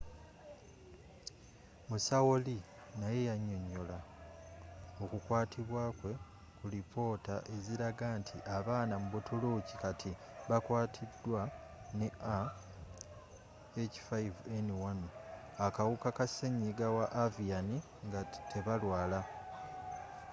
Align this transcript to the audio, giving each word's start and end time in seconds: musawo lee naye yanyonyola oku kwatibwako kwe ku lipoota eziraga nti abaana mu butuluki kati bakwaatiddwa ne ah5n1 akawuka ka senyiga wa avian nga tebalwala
musawo 1.89 2.33
lee 2.45 2.65
naye 2.99 3.19
yanyonyola 3.31 3.97
oku 5.03 5.17
kwatibwako 5.25 5.91
kwe 5.99 6.13
ku 6.57 6.65
lipoota 6.73 7.35
eziraga 7.55 8.07
nti 8.19 8.37
abaana 8.57 8.93
mu 9.01 9.07
butuluki 9.13 9.73
kati 9.83 10.11
bakwaatiddwa 10.49 11.41
ne 11.97 12.07
ah5n1 12.37 14.99
akawuka 15.65 16.07
ka 16.17 16.25
senyiga 16.35 16.87
wa 16.97 17.05
avian 17.23 17.69
nga 18.05 18.21
tebalwala 18.49 19.19